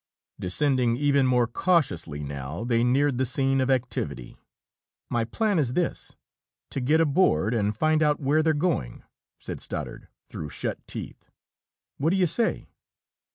[0.39, 4.35] Descending even more cautiously now, they neared the scene of activity.
[5.11, 6.15] "My plan is this
[6.71, 9.03] to get aboard and find out where they're going!"
[9.39, 11.29] said Stoddard, through shut teeth.
[11.99, 12.67] "What do you say?"